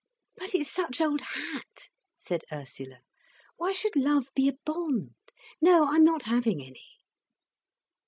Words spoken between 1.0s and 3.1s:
hat," said Ursula.